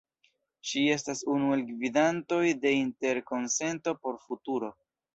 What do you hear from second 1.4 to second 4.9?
el gvidantoj de Interkonsento por Futuro.